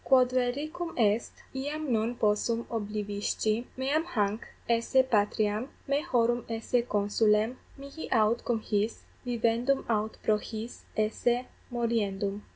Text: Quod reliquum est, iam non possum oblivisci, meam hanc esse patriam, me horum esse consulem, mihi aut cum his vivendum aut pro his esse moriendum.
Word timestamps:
Quod 0.03 0.31
reliquum 0.31 0.97
est, 0.97 1.31
iam 1.53 1.93
non 1.93 2.15
possum 2.15 2.65
oblivisci, 2.71 3.67
meam 3.77 4.03
hanc 4.03 4.47
esse 4.67 5.03
patriam, 5.03 5.69
me 5.87 6.01
horum 6.01 6.43
esse 6.49 6.81
consulem, 6.81 7.55
mihi 7.77 8.09
aut 8.11 8.43
cum 8.43 8.59
his 8.61 9.03
vivendum 9.23 9.85
aut 9.87 10.17
pro 10.23 10.39
his 10.39 10.85
esse 10.97 11.45
moriendum. 11.71 12.41